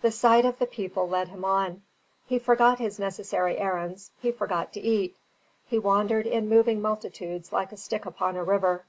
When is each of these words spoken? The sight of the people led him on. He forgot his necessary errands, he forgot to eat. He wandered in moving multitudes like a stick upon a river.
The 0.00 0.10
sight 0.10 0.44
of 0.44 0.58
the 0.58 0.66
people 0.66 1.08
led 1.08 1.28
him 1.28 1.44
on. 1.44 1.82
He 2.26 2.40
forgot 2.40 2.80
his 2.80 2.98
necessary 2.98 3.58
errands, 3.58 4.10
he 4.20 4.32
forgot 4.32 4.72
to 4.72 4.80
eat. 4.80 5.16
He 5.66 5.78
wandered 5.78 6.26
in 6.26 6.48
moving 6.48 6.80
multitudes 6.82 7.52
like 7.52 7.70
a 7.70 7.76
stick 7.76 8.04
upon 8.04 8.34
a 8.34 8.42
river. 8.42 8.86